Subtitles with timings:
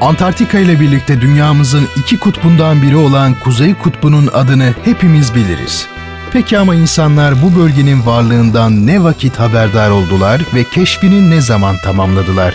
[0.00, 5.86] Antarktika ile birlikte dünyamızın iki kutbundan biri olan Kuzey Kutbu'nun adını hepimiz biliriz.
[6.32, 12.54] Peki ama insanlar bu bölgenin varlığından ne vakit haberdar oldular ve keşfini ne zaman tamamladılar?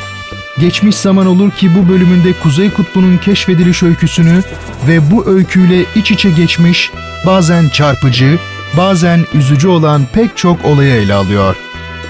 [0.60, 4.42] Geçmiş zaman olur ki bu bölümünde Kuzey Kutbu'nun keşfediliş öyküsünü
[4.88, 6.92] ve bu öyküyle iç içe geçmiş,
[7.26, 8.40] bazen çarpıcı,
[8.78, 11.56] bazen üzücü olan pek çok olayı ele alıyor.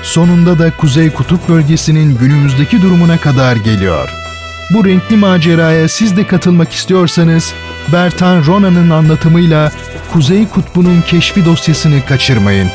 [0.03, 4.26] Sonunda da Kuzey Kutup bölgesinin günümüzdeki durumuna kadar geliyor.
[4.69, 7.53] Bu renkli maceraya siz de katılmak istiyorsanız,
[7.93, 9.71] Bertan Rona'nın anlatımıyla
[10.13, 12.69] Kuzey Kutbu'nun keşfi dosyasını kaçırmayın.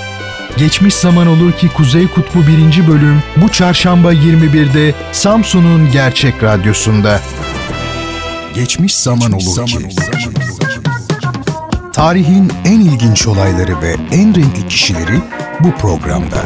[0.56, 2.88] Geçmiş zaman olur ki Kuzey Kutbu 1.
[2.88, 7.20] bölüm bu çarşamba 21'de Samsun'un Gerçek Radyosu'nda.
[8.54, 9.88] Geçmiş zaman olur ki.
[11.92, 15.20] Tarihin en ilginç olayları ve en renkli kişileri
[15.60, 16.42] bu programda.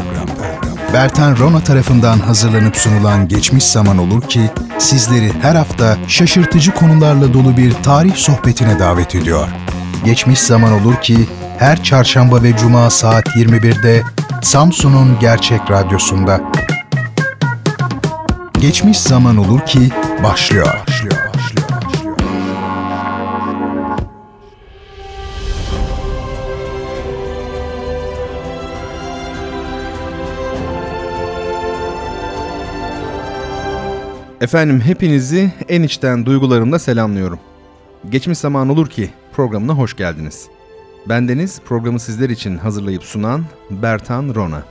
[0.93, 4.41] Bertan Rona tarafından hazırlanıp sunulan Geçmiş Zaman Olur ki
[4.77, 9.47] sizleri her hafta şaşırtıcı konularla dolu bir tarih sohbetine davet ediyor.
[10.05, 11.27] Geçmiş Zaman Olur ki
[11.59, 14.03] her çarşamba ve cuma saat 21'de
[14.41, 16.41] Samsun'un Gerçek Radyosu'nda.
[18.59, 19.89] Geçmiş Zaman Olur ki
[20.23, 20.67] başlıyor.
[20.87, 21.26] başlıyor.
[34.41, 37.39] Efendim hepinizi en içten duygularımla selamlıyorum.
[38.09, 40.47] Geçmiş zaman olur ki programına hoş geldiniz.
[41.09, 44.63] Bendeniz programı sizler için hazırlayıp sunan Bertan Rona.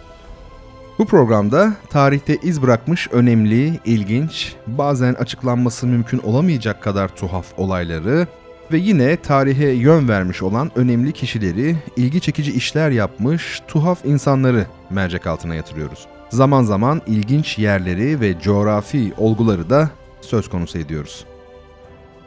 [0.98, 8.26] Bu programda tarihte iz bırakmış önemli, ilginç, bazen açıklanması mümkün olamayacak kadar tuhaf olayları
[8.72, 15.26] ve yine tarihe yön vermiş olan önemli kişileri, ilgi çekici işler yapmış tuhaf insanları mercek
[15.26, 16.06] altına yatırıyoruz
[16.36, 21.24] zaman zaman ilginç yerleri ve coğrafi olguları da söz konusu ediyoruz.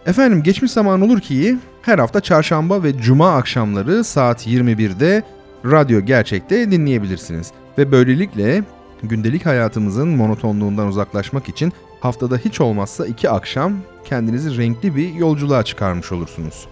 [0.06, 5.24] Efendim geçmiş zaman olur ki her hafta çarşamba ve cuma akşamları saat 21'de
[5.66, 7.52] Radyo Gerçek'te dinleyebilirsiniz.
[7.78, 8.64] Ve böylelikle
[9.04, 13.73] gündelik hayatımızın monotonluğundan uzaklaşmak için haftada hiç olmazsa iki akşam
[14.06, 16.67] kendinizi renkli bir yolculuğa çıkarmış olursunuz.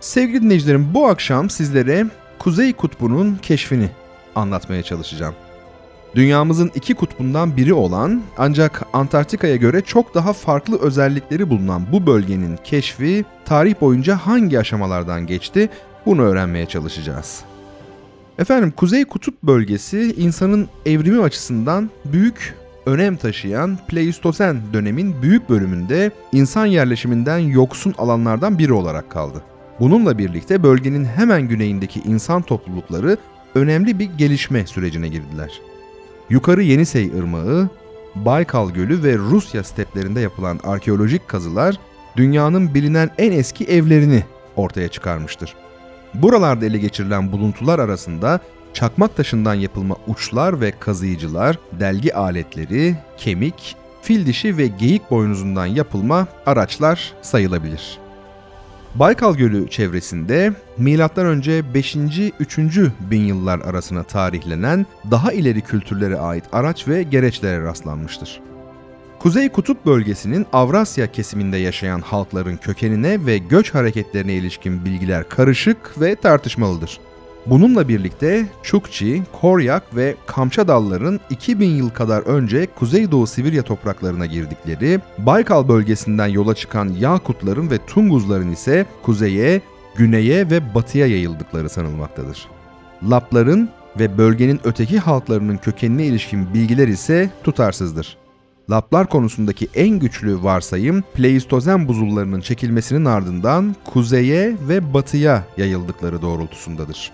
[0.00, 2.06] Sevgili dinleyicilerim bu akşam sizlere
[2.38, 3.90] Kuzey Kutbu'nun keşfini
[4.34, 5.34] anlatmaya çalışacağım.
[6.16, 12.58] Dünyamızın iki kutbundan biri olan ancak Antarktika'ya göre çok daha farklı özellikleri bulunan bu bölgenin
[12.64, 15.68] keşfi tarih boyunca hangi aşamalardan geçti
[16.06, 17.42] bunu öğrenmeye çalışacağız.
[18.38, 22.54] Efendim Kuzey Kutup bölgesi insanın evrimi açısından büyük
[22.86, 29.42] önem taşıyan Pleistosen dönemin büyük bölümünde insan yerleşiminden yoksun alanlardan biri olarak kaldı.
[29.80, 33.16] Bununla birlikte bölgenin hemen güneyindeki insan toplulukları
[33.54, 35.60] önemli bir gelişme sürecine girdiler.
[36.30, 37.68] Yukarı Yenisey Irmağı,
[38.14, 41.76] Baykal Gölü ve Rusya steplerinde yapılan arkeolojik kazılar
[42.16, 44.24] dünyanın bilinen en eski evlerini
[44.56, 45.54] ortaya çıkarmıştır.
[46.14, 48.40] Buralarda ele geçirilen buluntular arasında
[48.74, 56.26] çakmak taşından yapılma uçlar ve kazıyıcılar, delgi aletleri, kemik, fil dişi ve geyik boynuzundan yapılma
[56.46, 58.05] araçlar sayılabilir.
[58.98, 61.74] Baykal Gölü çevresinde M.Ö.
[61.74, 61.96] 5.
[62.40, 62.58] 3.
[63.00, 68.40] bin yıllar arasına tarihlenen daha ileri kültürlere ait araç ve gereçlere rastlanmıştır.
[69.18, 76.14] Kuzey Kutup bölgesinin Avrasya kesiminde yaşayan halkların kökenine ve göç hareketlerine ilişkin bilgiler karışık ve
[76.14, 77.00] tartışmalıdır.
[77.46, 85.68] Bununla birlikte Çukçi, Koryak ve Kamçadalların 2000 yıl kadar önce Kuzeydoğu Sibirya topraklarına girdikleri, Baykal
[85.68, 89.60] bölgesinden yola çıkan Yakutların ve Tunguzların ise kuzeye,
[89.96, 92.48] güneye ve batıya yayıldıkları sanılmaktadır.
[93.10, 93.68] Lapların
[93.98, 98.16] ve bölgenin öteki halklarının kökenine ilişkin bilgiler ise tutarsızdır.
[98.70, 107.12] Laplar konusundaki en güçlü varsayım Pleistozen buzullarının çekilmesinin ardından kuzeye ve batıya yayıldıkları doğrultusundadır.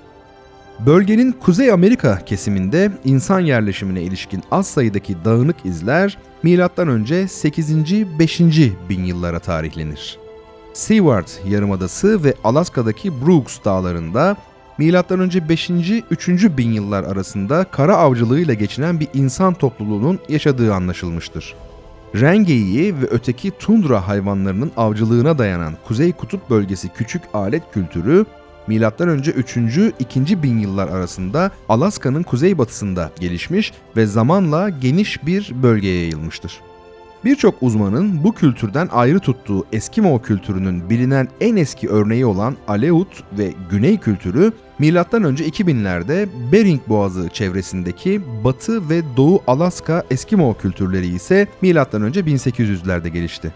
[0.87, 7.29] Bölgenin Kuzey Amerika kesiminde insan yerleşimine ilişkin az sayıdaki dağınık izler M.Ö.
[7.29, 8.19] 8.
[8.19, 8.41] 5.
[8.89, 10.19] bin yıllara tarihlenir.
[10.73, 14.37] Seward Yarımadası ve Alaska'daki Brooks dağlarında
[14.79, 15.49] M.Ö.
[15.49, 15.71] 5.
[16.11, 16.29] 3.
[16.29, 21.55] bin yıllar arasında kara avcılığıyla geçinen bir insan topluluğunun yaşadığı anlaşılmıştır.
[22.15, 28.27] Rengeyi ve öteki tundra hayvanlarının avcılığına dayanan Kuzey Kutup bölgesi küçük alet kültürü
[28.69, 29.17] M.Ö.
[29.17, 29.57] 3.
[29.99, 30.43] 2.
[30.43, 36.61] bin yıllar arasında Alaska'nın kuzeybatısında gelişmiş ve zamanla geniş bir bölgeye yayılmıştır.
[37.25, 43.53] Birçok uzmanın bu kültürden ayrı tuttuğu Eskimo kültürünün bilinen en eski örneği olan Aleut ve
[43.71, 44.89] Güney kültürü M.Ö.
[44.89, 51.75] 2000'lerde Bering Boğazı çevresindeki Batı ve Doğu Alaska Eskimo kültürleri ise M.Ö.
[51.75, 53.53] 1800'lerde gelişti.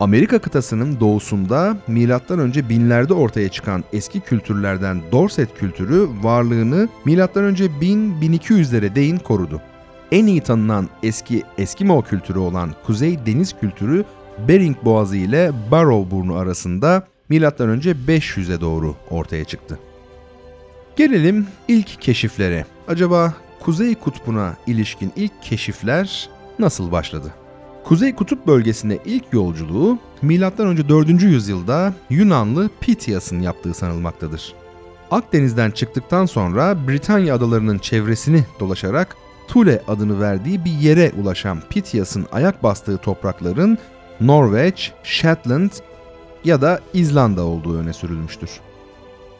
[0.00, 2.68] Amerika kıtasının doğusunda M.Ö.
[2.68, 7.18] binlerde ortaya çıkan eski kültürlerden Dorset kültürü varlığını M.Ö.
[7.20, 9.62] 1000-1200'lere değin korudu.
[10.12, 14.04] En iyi tanınan eski Eskimo kültürü olan Kuzey Deniz kültürü
[14.48, 17.38] Bering Boğazı ile Barrow Burnu arasında M.Ö.
[17.38, 19.78] 500'e doğru ortaya çıktı.
[20.96, 22.66] Gelelim ilk keşiflere.
[22.88, 27.45] Acaba Kuzey Kutbu'na ilişkin ilk keşifler nasıl başladı?
[27.86, 30.88] Kuzey Kutup bölgesine ilk yolculuğu M.Ö.
[30.88, 31.22] 4.
[31.22, 34.54] yüzyılda Yunanlı Pitias'ın yaptığı sanılmaktadır.
[35.10, 39.16] Akdeniz'den çıktıktan sonra Britanya adalarının çevresini dolaşarak
[39.48, 43.78] Thule adını verdiği bir yere ulaşan Pitias'ın ayak bastığı toprakların
[44.20, 45.70] Norveç, Shetland
[46.44, 48.50] ya da İzlanda olduğu öne sürülmüştür.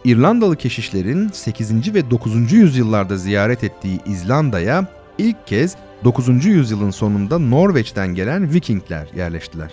[0.05, 1.95] İrlandalı keşişlerin 8.
[1.95, 2.53] ve 9.
[2.53, 6.45] yüzyıllarda ziyaret ettiği İzlanda'ya ilk kez 9.
[6.45, 9.71] yüzyılın sonunda Norveç'ten gelen Vikingler yerleştiler.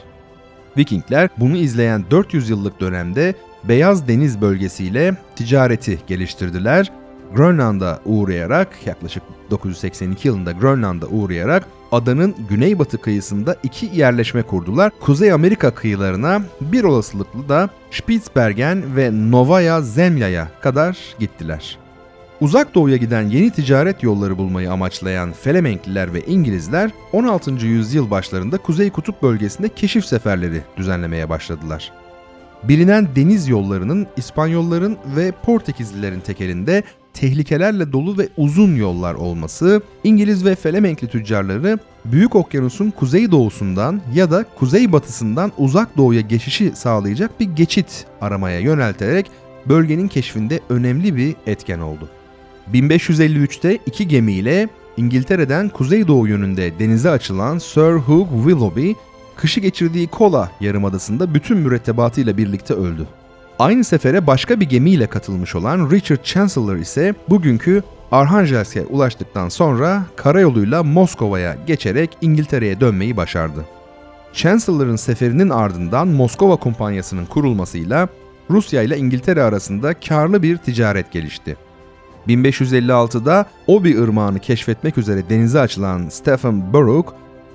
[0.77, 6.91] Vikingler bunu izleyen 400 yıllık dönemde Beyaz Deniz bölgesiyle ticareti geliştirdiler.
[7.35, 14.91] Grönland'a uğrayarak yaklaşık 982 yılında Grönland'a uğrayarak adanın güneybatı kıyısında iki yerleşme kurdular.
[14.99, 21.82] Kuzey Amerika kıyılarına bir olasılıklı da Spitsbergen ve Novaya Zemlya'ya kadar gittiler.
[22.43, 27.51] Uzak doğuya giden yeni ticaret yolları bulmayı amaçlayan Felemenkliler ve İngilizler 16.
[27.51, 31.91] yüzyıl başlarında Kuzey Kutup bölgesinde keşif seferleri düzenlemeye başladılar.
[32.63, 40.55] Bilinen deniz yollarının İspanyolların ve Portekizlilerin tekelinde tehlikelerle dolu ve uzun yollar olması, İngiliz ve
[40.55, 48.59] Felemenkli tüccarları Büyük Okyanus'un kuzeydoğusundan ya da kuzeybatısından uzak doğuya geçişi sağlayacak bir geçit aramaya
[48.59, 49.31] yönelterek
[49.65, 52.09] bölgenin keşfinde önemli bir etken oldu.
[52.71, 58.91] 1553'te iki gemiyle İngiltere'den kuzeydoğu yönünde denize açılan Sir Hugh Willoughby,
[59.35, 63.07] kışı geçirdiği Kola yarımadasında bütün mürettebatıyla birlikte öldü.
[63.59, 70.83] Aynı sefere başka bir gemiyle katılmış olan Richard Chancellor ise bugünkü Arhangelsk'e ulaştıktan sonra karayoluyla
[70.83, 73.65] Moskova'ya geçerek İngiltere'ye dönmeyi başardı.
[74.33, 78.07] Chancellor'ın seferinin ardından Moskova Kumpanyası'nın kurulmasıyla
[78.49, 81.57] Rusya ile İngiltere arasında karlı bir ticaret gelişti.
[82.27, 87.07] 1556'da Obi Irmağı'nı keşfetmek üzere denize açılan Stephen Burrough,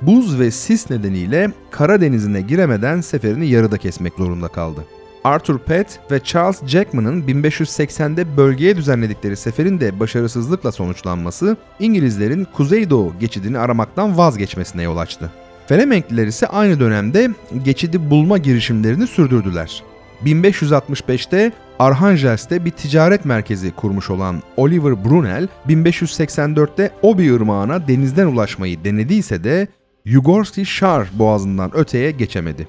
[0.03, 4.85] buz ve sis nedeniyle Karadeniz'ine giremeden seferini yarıda kesmek zorunda kaldı.
[5.25, 13.59] Arthur Pett ve Charles Jackman'ın 1580'de bölgeye düzenledikleri seferin de başarısızlıkla sonuçlanması İngilizlerin Kuzeydoğu geçidini
[13.59, 15.31] aramaktan vazgeçmesine yol açtı.
[15.67, 17.31] Felemenkliler ise aynı dönemde
[17.65, 19.83] geçidi bulma girişimlerini sürdürdüler.
[20.25, 29.45] 1565'te Arhangelsk'te bir ticaret merkezi kurmuş olan Oliver Brunel, 1584'te Obi Irmağı'na denizden ulaşmayı denediyse
[29.45, 29.69] de
[30.05, 32.69] Yugorski Şar boğazından öteye geçemedi.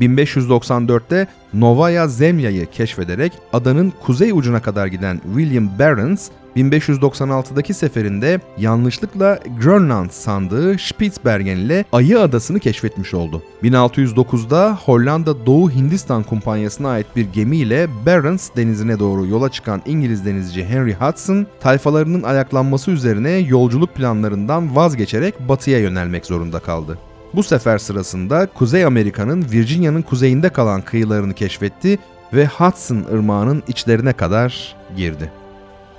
[0.00, 10.10] 1594'te Novaya Zemlya'yı keşfederek adanın kuzey ucuna kadar giden William Barents, 1596'daki seferinde yanlışlıkla Grönland
[10.10, 13.42] sandığı Spitsbergen ile Ayı Adası'nı keşfetmiş oldu.
[13.62, 20.64] 1609'da Hollanda Doğu Hindistan Kumpanyası'na ait bir gemiyle Barents denizine doğru yola çıkan İngiliz denizci
[20.64, 26.98] Henry Hudson, tayfalarının ayaklanması üzerine yolculuk planlarından vazgeçerek batıya yönelmek zorunda kaldı.
[27.34, 31.98] Bu sefer sırasında Kuzey Amerika'nın Virginia'nın kuzeyinde kalan kıyılarını keşfetti
[32.32, 35.30] ve Hudson ırmağının içlerine kadar girdi.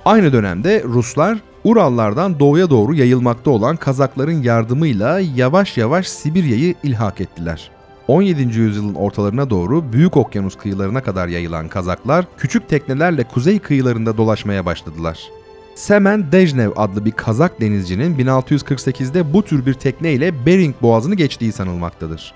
[0.08, 7.70] Aynı dönemde Ruslar Urallardan doğuya doğru yayılmakta olan Kazakların yardımıyla yavaş yavaş Sibirya'yı ilhak ettiler.
[8.06, 8.58] 17.
[8.58, 15.18] yüzyılın ortalarına doğru Büyük Okyanus kıyılarına kadar yayılan Kazaklar küçük teknelerle kuzey kıyılarında dolaşmaya başladılar.
[15.74, 21.52] Semen Dejnev adlı bir Kazak denizcinin 1648'de bu tür bir tekne ile Bering Boğazı'nı geçtiği
[21.52, 22.34] sanılmaktadır.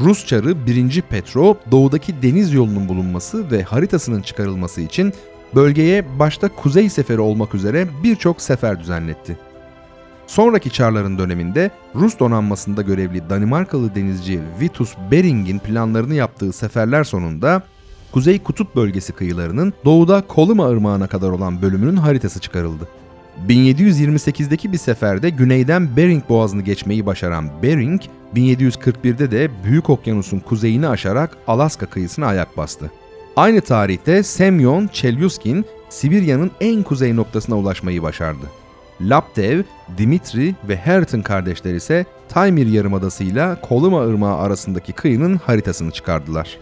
[0.00, 1.02] Rus çarı 1.
[1.02, 5.12] Petro doğudaki deniz yolunun bulunması ve haritasının çıkarılması için
[5.54, 9.38] bölgeye başta kuzey seferi olmak üzere birçok sefer düzenletti.
[10.26, 17.62] Sonraki çarların döneminde Rus donanmasında görevli Danimarkalı denizci Vitus Bering'in planlarını yaptığı seferler sonunda
[18.12, 22.88] Kuzey Kutup bölgesi kıyılarının doğuda Koluma Irmağı'na kadar olan bölümünün haritası çıkarıldı.
[23.48, 28.00] 1728'deki bir seferde güneyden Bering Boğazı'nı geçmeyi başaran Bering,
[28.34, 32.90] 1741'de de Büyük Okyanus'un kuzeyini aşarak Alaska kıyısına ayak bastı.
[33.36, 38.46] Aynı tarihte Semyon Chelyuskin, Sibirya'nın en kuzey noktasına ulaşmayı başardı.
[39.00, 39.62] Laptev,
[39.98, 46.58] Dimitri ve Herton kardeşler ise Taymir Yarımadası ile Koluma Irmağı arasındaki kıyının haritasını çıkardılar.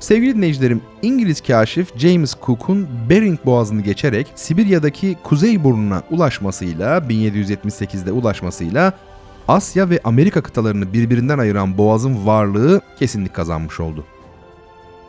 [0.00, 8.92] Sevgili dinleyicilerim, İngiliz kaşif James Cook'un Bering Boğazı'nı geçerek Sibirya'daki kuzey burnuna ulaşmasıyla, 1778'de ulaşmasıyla
[9.48, 14.04] Asya ve Amerika kıtalarını birbirinden ayıran boğazın varlığı kesinlik kazanmış oldu.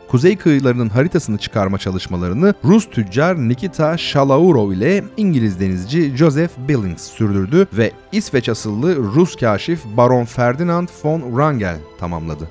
[0.08, 7.66] Kuzey kıyılarının haritasını çıkarma çalışmalarını Rus tüccar Nikita Shalaurov ile İngiliz denizci Joseph Billings sürdürdü
[7.72, 12.48] ve İsveç asıllı Rus kaşif Baron Ferdinand von Wrangel tamamladı.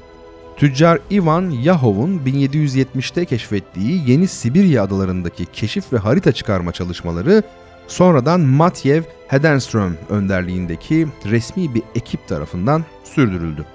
[0.57, 7.43] Tüccar Ivan Yahov'un 1770'te keşfettiği Yeni Sibirya adalarındaki keşif ve harita çıkarma çalışmaları
[7.87, 13.65] sonradan Matyev Hedenström önderliğindeki resmi bir ekip tarafından sürdürüldü.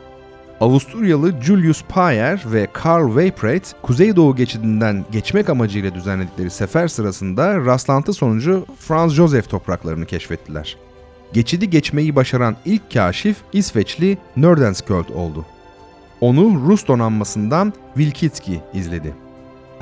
[0.60, 8.66] Avusturyalı Julius Payer ve Karl Weipreit, Kuzeydoğu geçidinden geçmek amacıyla düzenledikleri sefer sırasında rastlantı sonucu
[8.78, 10.76] Franz Josef topraklarını keşfettiler.
[11.32, 15.46] Geçidi geçmeyi başaran ilk kaşif İsveçli Nordenskjöld oldu.
[16.20, 19.14] Onu Rus donanmasından Wilkitski izledi.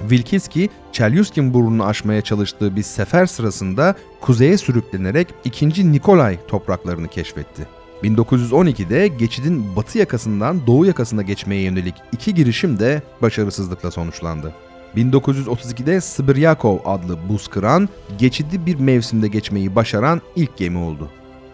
[0.00, 5.92] Wilkitski, Chelyuskin burnunu aşmaya çalıştığı bir sefer sırasında kuzeye sürüklenerek 2.
[5.92, 7.77] Nikolay topraklarını keşfetti.
[8.02, 14.54] 1912'de geçidin batı yakasından doğu yakasına geçmeye yönelik iki girişim de başarısızlıkla sonuçlandı.
[14.96, 17.88] 1932'de Sibiryakov adlı buz kıran,
[18.18, 21.08] geçidi bir mevsimde geçmeyi başaran ilk gemi oldu.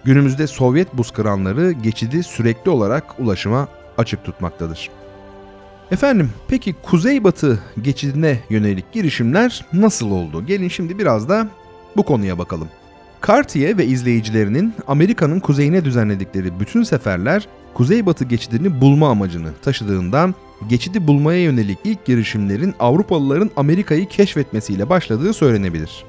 [0.05, 4.91] Günümüzde Sovyet buz kıranları geçidi sürekli olarak ulaşıma açık tutmaktadır.
[5.91, 10.47] Efendim, peki Kuzeybatı geçidine yönelik girişimler nasıl oldu?
[10.47, 11.49] Gelin şimdi biraz da
[11.97, 12.69] bu konuya bakalım.
[13.27, 20.35] Cartier ve izleyicilerinin Amerika'nın kuzeyine düzenledikleri bütün seferler Kuzeybatı geçidini bulma amacını taşıdığından
[20.69, 26.05] geçidi bulmaya yönelik ilk girişimlerin Avrupalıların Amerika'yı keşfetmesiyle başladığı söylenebilir.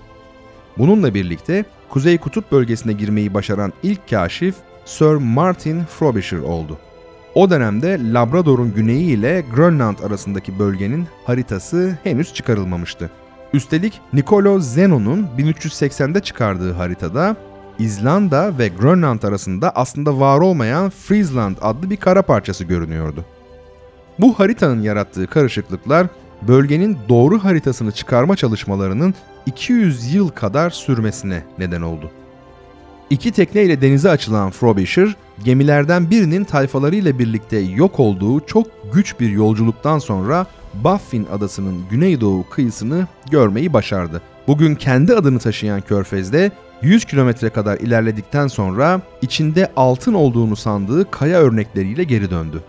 [0.78, 4.56] Bununla birlikte Kuzey Kutup bölgesine girmeyi başaran ilk kaşif
[4.86, 6.78] Sir Martin Frobisher oldu.
[7.36, 13.12] O dönemde Labrador'un güneyi ile Grönland arasındaki bölgenin haritası henüz çıkarılmamıştı.
[13.54, 17.36] Üstelik Nicolo Zeno'nun 1380'de çıkardığı haritada
[17.80, 23.26] İzlanda ve Grönland arasında aslında var olmayan Friesland adlı bir kara parçası görünüyordu.
[24.20, 26.08] Bu haritanın yarattığı karışıklıklar
[26.42, 29.14] bölgenin doğru haritasını çıkarma çalışmalarının
[29.46, 32.12] 200 yıl kadar sürmesine neden oldu.
[33.10, 40.00] İki tekneyle denize açılan Frobisher, gemilerden birinin tayfalarıyla birlikte yok olduğu çok güç bir yolculuktan
[40.00, 40.46] sonra
[40.84, 44.22] Baffin adasının güneydoğu kıyısını görmeyi başardı.
[44.48, 46.52] Bugün kendi adını taşıyan körfezde
[46.82, 52.64] 100 kilometre kadar ilerledikten sonra içinde altın olduğunu sandığı kaya örnekleriyle geri döndü.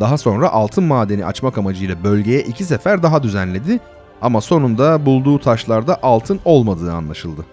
[0.00, 3.80] Daha sonra altın madeni açmak amacıyla bölgeye iki sefer daha düzenledi
[4.22, 7.44] ama sonunda bulduğu taşlarda altın olmadığı anlaşıldı.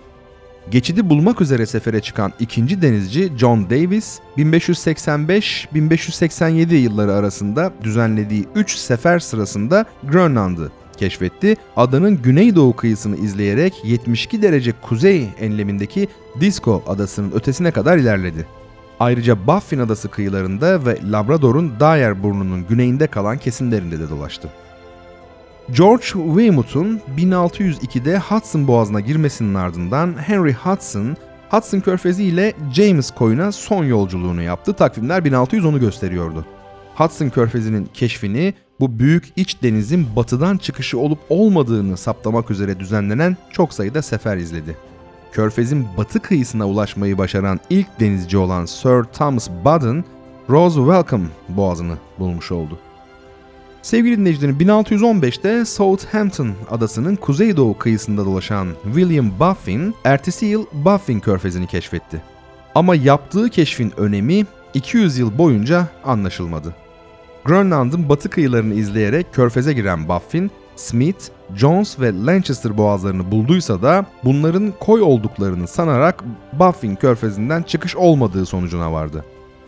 [0.71, 9.19] Geçidi bulmak üzere sefere çıkan ikinci denizci John Davis, 1585-1587 yılları arasında düzenlediği 3 sefer
[9.19, 11.55] sırasında Grönland'ı keşfetti.
[11.75, 16.07] Adanın güneydoğu kıyısını izleyerek 72 derece kuzey enlemindeki
[16.39, 18.45] Disco adasının ötesine kadar ilerledi.
[19.00, 24.50] Ayrıca Baffin adası kıyılarında ve Labrador'un Dyer burnunun güneyinde kalan kesimlerinde de dolaştı.
[25.71, 31.17] George Weymouth'un 1602'de Hudson Boğazı'na girmesinin ardından Henry Hudson,
[31.50, 34.74] Hudson Körfezi ile James Koyuna son yolculuğunu yaptı.
[34.74, 36.45] Takvimler 1610'u gösteriyordu.
[36.95, 43.74] Hudson Körfezi'nin keşfini bu büyük iç denizin batıdan çıkışı olup olmadığını saptamak üzere düzenlenen çok
[43.74, 44.77] sayıda sefer izledi.
[45.31, 50.05] Körfez'in batı kıyısına ulaşmayı başaran ilk denizci olan Sir Thomas Baden,
[50.50, 52.79] Rose Welcome boğazını bulmuş oldu.
[53.88, 62.22] Sevgili dinleyicilerim 1615'te Southampton adasının kuzeydoğu kıyısında dolaşan William Baffin, ertesi yıl Baffin körfezini keşfetti.
[62.75, 66.75] Ama yaptığı keşfin önemi 200 yıl boyunca anlaşılmadı.
[67.46, 71.24] Grönland'ın batı kıyılarını izleyerek körfeze giren Baffin, Smith,
[71.56, 78.91] Jones ve Lancaster boğazlarını bulduysa da bunların koy olduklarını sanarak Baffin körfezinden çıkış olmadığı sonucuna
[78.91, 79.25] vardı.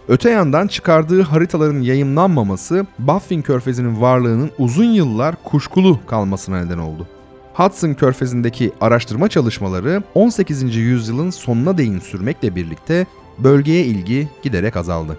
[0.09, 7.07] Öte yandan çıkardığı haritaların yayınlanmaması Baffin Körfezi'nin varlığının uzun yıllar kuşkulu kalmasına neden oldu.
[7.53, 10.75] Hudson Körfezi'ndeki araştırma çalışmaları 18.
[10.75, 13.05] yüzyılın sonuna değin sürmekle birlikte
[13.37, 15.17] bölgeye ilgi giderek azaldı.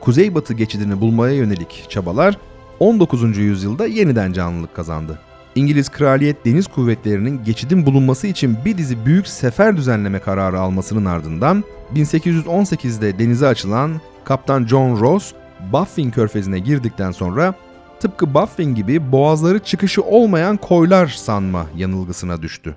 [0.00, 2.38] Kuzeybatı geçidini bulmaya yönelik çabalar
[2.80, 3.38] 19.
[3.38, 5.18] yüzyılda yeniden canlılık kazandı.
[5.54, 11.64] İngiliz Kraliyet Deniz Kuvvetleri'nin geçidin bulunması için bir dizi büyük sefer düzenleme kararı almasının ardından
[11.94, 15.32] 1818'de denize açılan Kaptan John Ross,
[15.72, 17.54] Baffin körfezine girdikten sonra
[18.00, 22.76] tıpkı Baffin gibi boğazları çıkışı olmayan koylar sanma yanılgısına düştü.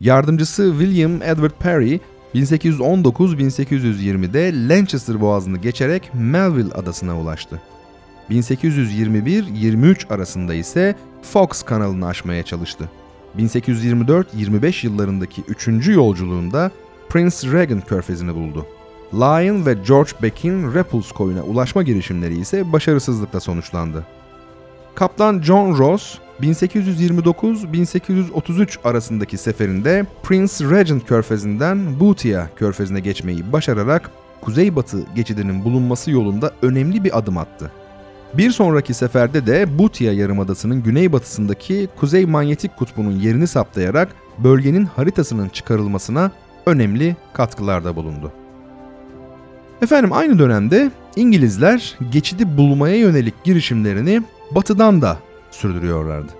[0.00, 1.98] Yardımcısı William Edward Perry
[2.34, 7.60] 1819-1820'de Lancaster Boğazı'nı geçerek Melville adasına ulaştı.
[8.30, 12.90] 1821-23 arasında ise Fox kanalını aşmaya çalıştı.
[13.38, 15.68] 1824-25 yıllarındaki 3.
[15.88, 16.70] yolculuğunda
[17.08, 18.66] Prince Regent körfezini buldu.
[19.14, 24.06] Lyon ve George Beck'in Repulse koyuna ulaşma girişimleri ise başarısızlıkla sonuçlandı.
[24.94, 35.64] Kaptan John Ross 1829-1833 arasındaki seferinde Prince Regent körfezinden Boothia körfezine geçmeyi başararak kuzeybatı geçidinin
[35.64, 37.72] bulunması yolunda önemli bir adım attı.
[38.34, 46.30] Bir sonraki seferde de Boothia Yarımadası'nın güneybatısındaki Kuzey Manyetik Kutbu'nun yerini saptayarak bölgenin haritasının çıkarılmasına
[46.66, 48.32] önemli katkılarda bulundu.
[49.82, 55.18] Efendim aynı dönemde İngilizler geçidi bulmaya yönelik girişimlerini batıdan da
[55.50, 56.32] sürdürüyorlardı.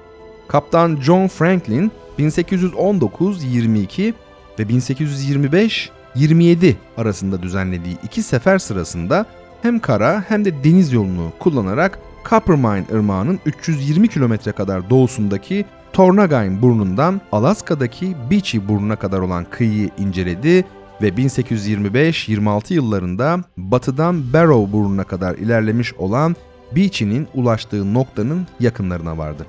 [0.48, 4.14] Kaptan John Franklin 1819-22
[4.58, 9.26] ve 1825-27 arasında düzenlediği iki sefer sırasında
[9.62, 11.98] hem kara hem de deniz yolunu kullanarak
[12.30, 20.64] Coppermine Irmağı'nın 320 kilometre kadar doğusundaki Tornagine burnundan Alaska'daki Beachy burnuna kadar olan kıyıyı inceledi
[21.02, 26.36] ve 1825-26 yıllarında batıdan Barrow burnuna kadar ilerlemiş olan
[26.76, 29.46] Beachy'nin ulaştığı noktanın yakınlarına vardı.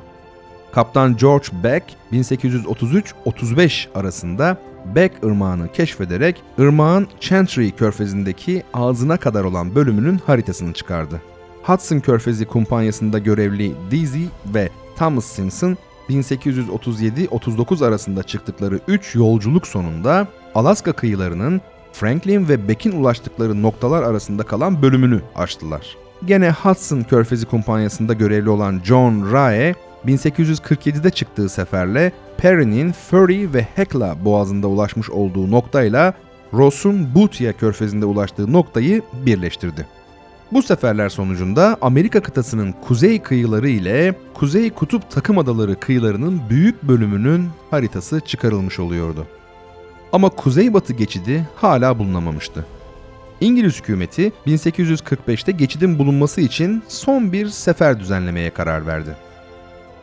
[0.71, 4.57] Kaptan George Beck 1833-35 arasında
[4.95, 11.21] Beck Irmağı'nı keşfederek ırmağın Chantry körfezindeki ağzına kadar olan bölümünün haritasını çıkardı.
[11.63, 15.77] Hudson Körfezi kumpanyasında görevli Deasy ve Thomas Simpson
[16.09, 21.61] 1837-39 arasında çıktıkları 3 yolculuk sonunda Alaska kıyılarının
[21.93, 25.97] Franklin ve Beck'in ulaştıkları noktalar arasında kalan bölümünü açtılar.
[26.25, 29.75] Gene Hudson Körfezi kumpanyasında görevli olan John Rae
[30.07, 36.13] 1847'de çıktığı seferle Perry'nin Furry ve Hecla boğazında ulaşmış olduğu noktayla
[36.53, 39.87] Ross'un Boothia körfezinde ulaştığı noktayı birleştirdi.
[40.51, 47.49] Bu seferler sonucunda Amerika kıtasının kuzey kıyıları ile Kuzey Kutup Takım Adaları kıyılarının büyük bölümünün
[47.71, 49.27] haritası çıkarılmış oluyordu.
[50.13, 52.65] Ama kuzeybatı geçidi hala bulunamamıştı.
[53.41, 59.15] İngiliz hükümeti 1845'te geçidin bulunması için son bir sefer düzenlemeye karar verdi.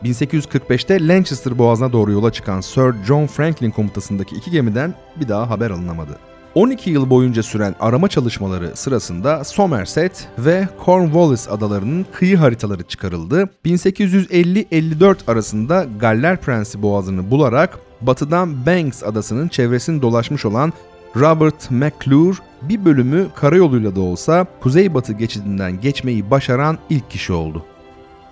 [0.03, 5.71] 1845'te Lancaster Boğazı'na doğru yola çıkan Sir John Franklin komutasındaki iki gemiden bir daha haber
[5.71, 6.17] alınamadı.
[6.55, 13.49] 12 yıl boyunca süren arama çalışmaları sırasında Somerset ve Cornwallis adalarının kıyı haritaları çıkarıldı.
[13.65, 20.73] 1850-54 arasında Galler Prensi boğazını bularak batıdan Banks adasının çevresini dolaşmış olan
[21.15, 27.65] Robert McClure bir bölümü karayoluyla da olsa kuzeybatı geçidinden geçmeyi başaran ilk kişi oldu.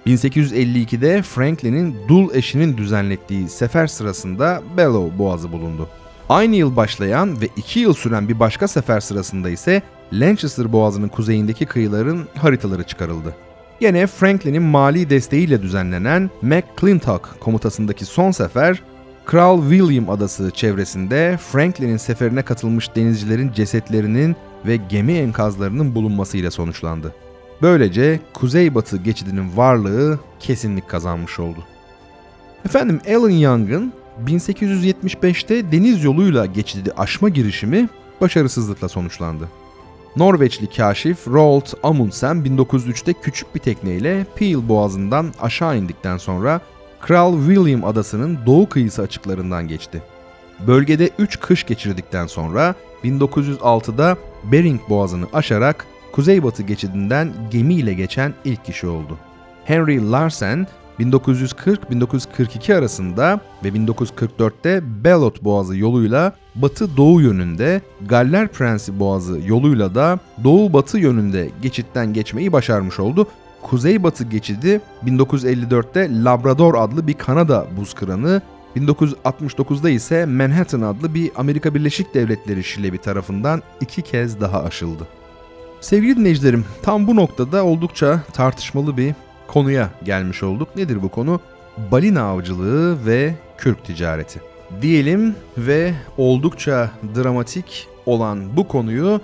[0.08, 5.89] 1852'de Franklin'in dul eşinin düzenlettiği sefer sırasında Bellow Boğazı bulundu.
[6.29, 9.82] Aynı yıl başlayan ve 2 yıl süren bir başka sefer sırasında ise
[10.13, 13.36] Lancaster Boğazı'nın kuzeyindeki kıyıların haritaları çıkarıldı.
[13.79, 18.84] Yine Franklin'in mali desteğiyle düzenlenen McClintock komutasındaki son sefer,
[19.30, 27.15] Kral William Adası çevresinde Franklin'in seferine katılmış denizcilerin cesetlerinin ve gemi enkazlarının bulunmasıyla sonuçlandı.
[27.62, 31.63] Böylece kuzeybatı geçidinin varlığı kesinlik kazanmış oldu.
[32.65, 33.94] Efendim Alan Young'ın
[34.26, 37.89] 1875'te deniz yoluyla geçidi aşma girişimi
[38.22, 39.50] başarısızlıkla sonuçlandı.
[40.15, 46.62] Norveçli kaşif Roald Amundsen 1903'te küçük bir tekneyle Peel Boğazı'ndan aşağı indikten sonra
[47.02, 50.04] Kral William adasının doğu kıyısı açıklarından geçti.
[50.68, 54.18] Bölgede 3 kış geçirdikten sonra 1906'da
[54.52, 59.18] Bering Boğazı'nı aşarak kuzeybatı geçidinden gemiyle geçen ilk kişi oldu.
[59.66, 60.68] Henry Larsen
[61.00, 70.98] 1940-1942 arasında ve 1944'te Bellot Boğazı yoluyla batı-doğu yönünde, Galler Prensi Boğazı yoluyla da doğu-batı
[70.98, 73.28] yönünde geçitten geçmeyi başarmış oldu.
[73.63, 78.41] Kuzeybatı geçidi 1954'te Labrador adlı bir Kanada buz kıranı,
[78.76, 85.08] 1969'da ise Manhattan adlı bir Amerika Birleşik Devletleri şilebi tarafından iki kez daha aşıldı.
[85.82, 89.15] Sevgili dinleyicilerim, tam bu noktada oldukça tartışmalı bir
[89.48, 90.76] konuya gelmiş olduk.
[90.76, 91.39] Nedir bu konu?
[91.91, 94.41] Balina avcılığı ve kürk ticareti.
[94.82, 99.22] Diyelim ve oldukça dramatik olan bu konuyu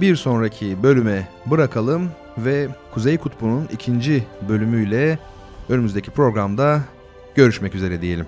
[0.00, 5.18] bir sonraki bölüme bırakalım ve Kuzey Kutbu'nun ikinci bölümüyle
[5.68, 6.80] önümüzdeki programda
[7.34, 8.26] görüşmek üzere diyelim.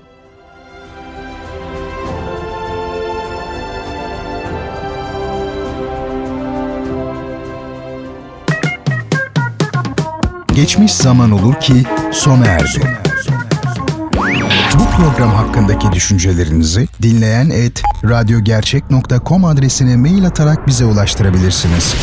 [10.55, 12.81] Geçmiş zaman olur ki sona erdi.
[14.75, 21.95] Bu program hakkındaki düşüncelerinizi dinleyen et radyogercek.com adresine mail atarak bize ulaştırabilirsiniz.